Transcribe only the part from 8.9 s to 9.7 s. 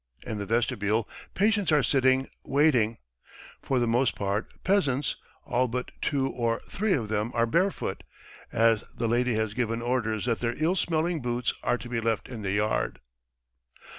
the lady has